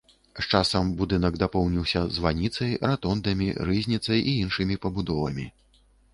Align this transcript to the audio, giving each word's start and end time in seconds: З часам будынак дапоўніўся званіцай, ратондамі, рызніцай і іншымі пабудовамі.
З 0.37 0.43
часам 0.51 0.87
будынак 1.01 1.37
дапоўніўся 1.43 2.01
званіцай, 2.17 2.73
ратондамі, 2.89 3.51
рызніцай 3.69 4.19
і 4.35 4.35
іншымі 4.43 4.81
пабудовамі. 4.87 5.49